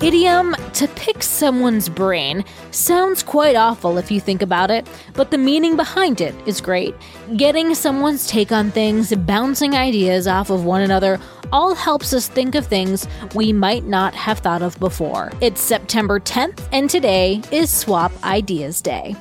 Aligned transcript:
idiom 0.00 0.54
to 0.74 0.86
pick 0.88 1.22
someone's 1.22 1.88
brain 1.88 2.44
sounds 2.70 3.22
quite 3.22 3.56
awful 3.56 3.98
if 3.98 4.10
you 4.10 4.20
think 4.20 4.42
about 4.42 4.70
it, 4.70 4.88
but 5.14 5.30
the 5.30 5.38
meaning 5.38 5.76
behind 5.76 6.20
it 6.20 6.34
is 6.46 6.60
great. 6.60 6.94
Getting 7.36 7.74
someone's 7.74 8.26
take 8.26 8.52
on 8.52 8.70
things, 8.70 9.14
bouncing 9.14 9.74
ideas 9.74 10.26
off 10.26 10.50
of 10.50 10.64
one 10.64 10.82
another, 10.82 11.18
all 11.52 11.74
helps 11.74 12.12
us 12.12 12.28
think 12.28 12.54
of 12.54 12.66
things 12.66 13.06
we 13.34 13.52
might 13.52 13.84
not 13.84 14.14
have 14.14 14.40
thought 14.40 14.62
of 14.62 14.78
before. 14.78 15.32
It's 15.40 15.60
September 15.60 16.20
10th, 16.20 16.60
and 16.72 16.88
today 16.88 17.42
is 17.50 17.70
Swap 17.72 18.12
Ideas 18.22 18.80
Day. 18.80 19.16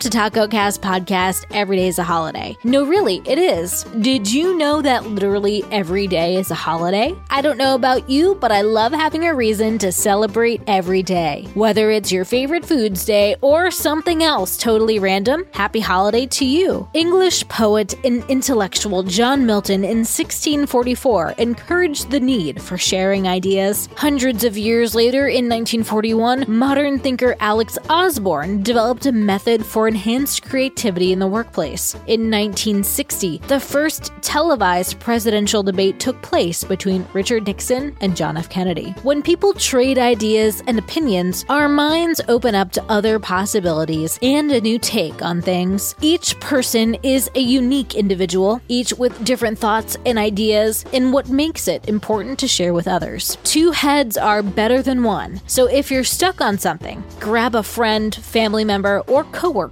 To 0.00 0.08
Taco 0.08 0.48
Cast 0.48 0.80
Podcast. 0.80 1.44
Every 1.50 1.76
day 1.76 1.88
is 1.88 1.98
a 1.98 2.02
holiday. 2.02 2.56
No, 2.64 2.86
really, 2.86 3.20
it 3.26 3.36
is. 3.36 3.84
Did 4.00 4.32
you 4.32 4.56
know 4.56 4.80
that 4.80 5.04
literally 5.04 5.62
every 5.70 6.06
day 6.06 6.36
is 6.36 6.50
a 6.50 6.54
holiday? 6.54 7.14
I 7.28 7.42
don't 7.42 7.58
know 7.58 7.74
about 7.74 8.08
you, 8.08 8.34
but 8.36 8.50
I 8.50 8.62
love 8.62 8.92
having 8.92 9.26
a 9.26 9.34
reason 9.34 9.76
to 9.76 9.92
celebrate 9.92 10.62
every 10.66 11.02
day. 11.02 11.46
Whether 11.52 11.90
it's 11.90 12.10
your 12.10 12.24
favorite 12.24 12.64
foods 12.64 13.04
day 13.04 13.36
or 13.42 13.70
something 13.70 14.22
else 14.22 14.56
totally 14.56 14.98
random, 14.98 15.44
happy 15.52 15.80
holiday 15.80 16.24
to 16.28 16.46
you. 16.46 16.88
English 16.94 17.46
poet 17.48 17.94
and 18.02 18.24
intellectual 18.30 19.02
John 19.02 19.44
Milton 19.44 19.84
in 19.84 19.98
1644 19.98 21.34
encouraged 21.36 22.10
the 22.10 22.20
need 22.20 22.62
for 22.62 22.78
sharing 22.78 23.28
ideas. 23.28 23.90
Hundreds 23.96 24.44
of 24.44 24.56
years 24.56 24.94
later, 24.94 25.28
in 25.28 25.46
1941, 25.46 26.46
modern 26.48 26.98
thinker 26.98 27.36
Alex 27.40 27.76
Osborn 27.90 28.62
developed 28.62 29.04
a 29.04 29.12
method 29.12 29.66
for 29.66 29.89
enhanced 29.90 30.44
creativity 30.44 31.10
in 31.12 31.18
the 31.18 31.26
workplace. 31.26 31.94
In 32.06 32.30
1960, 32.30 33.38
the 33.48 33.58
first 33.58 34.12
televised 34.22 35.00
presidential 35.00 35.64
debate 35.64 35.98
took 35.98 36.22
place 36.22 36.62
between 36.62 37.04
Richard 37.12 37.44
Nixon 37.44 37.96
and 38.00 38.16
John 38.16 38.36
F. 38.36 38.48
Kennedy. 38.48 38.94
When 39.02 39.20
people 39.20 39.52
trade 39.52 39.98
ideas 39.98 40.62
and 40.68 40.78
opinions, 40.78 41.44
our 41.48 41.68
minds 41.68 42.20
open 42.28 42.54
up 42.54 42.70
to 42.72 42.84
other 42.84 43.18
possibilities 43.18 44.16
and 44.22 44.52
a 44.52 44.60
new 44.60 44.78
take 44.78 45.22
on 45.22 45.42
things. 45.42 45.96
Each 46.00 46.38
person 46.38 46.94
is 47.02 47.28
a 47.34 47.40
unique 47.40 47.96
individual, 47.96 48.60
each 48.68 48.92
with 48.92 49.24
different 49.24 49.58
thoughts 49.58 49.96
and 50.06 50.20
ideas, 50.20 50.84
and 50.92 51.12
what 51.12 51.28
makes 51.28 51.66
it 51.66 51.88
important 51.88 52.38
to 52.38 52.46
share 52.46 52.72
with 52.72 52.86
others. 52.86 53.38
Two 53.42 53.72
heads 53.72 54.16
are 54.16 54.40
better 54.44 54.82
than 54.82 55.02
one, 55.02 55.40
so 55.48 55.66
if 55.66 55.90
you're 55.90 56.04
stuck 56.04 56.40
on 56.40 56.58
something, 56.58 57.02
grab 57.18 57.56
a 57.56 57.64
friend, 57.64 58.14
family 58.14 58.64
member, 58.64 59.00
or 59.08 59.24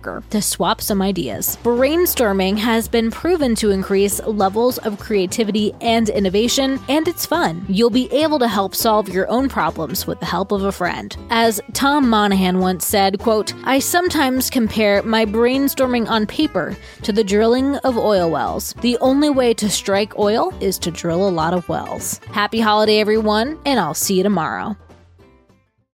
coworker 0.08 0.30
to 0.30 0.42
swap 0.42 0.80
some 0.80 1.02
ideas. 1.02 1.58
Brainstorming 1.62 2.56
has 2.58 2.88
been 2.88 3.10
proven 3.10 3.54
to 3.56 3.70
increase 3.70 4.20
levels 4.24 4.78
of 4.78 4.98
creativity 4.98 5.72
and 5.80 6.08
innovation, 6.08 6.80
and 6.88 7.08
it's 7.08 7.26
fun. 7.26 7.64
You'll 7.68 7.90
be 7.90 8.12
able 8.12 8.38
to 8.38 8.48
help 8.48 8.74
solve 8.74 9.08
your 9.08 9.28
own 9.28 9.48
problems 9.48 10.06
with 10.06 10.20
the 10.20 10.26
help 10.26 10.52
of 10.52 10.64
a 10.64 10.72
friend. 10.72 11.16
As 11.30 11.60
Tom 11.72 12.08
Monahan 12.08 12.58
once 12.58 12.86
said, 12.86 13.18
quote, 13.18 13.54
I 13.64 13.78
sometimes 13.78 14.50
compare 14.50 15.02
my 15.02 15.24
brainstorming 15.24 16.08
on 16.08 16.26
paper 16.26 16.76
to 17.02 17.12
the 17.12 17.24
drilling 17.24 17.76
of 17.76 17.96
oil 17.96 18.30
wells. 18.30 18.74
The 18.80 18.98
only 18.98 19.30
way 19.30 19.54
to 19.54 19.68
strike 19.68 20.18
oil 20.18 20.52
is 20.60 20.78
to 20.80 20.90
drill 20.90 21.28
a 21.28 21.30
lot 21.30 21.54
of 21.54 21.68
wells. 21.68 22.18
Happy 22.32 22.60
holiday, 22.60 23.00
everyone, 23.00 23.58
and 23.64 23.80
I'll 23.80 23.94
see 23.94 24.16
you 24.16 24.22
tomorrow. 24.22 24.76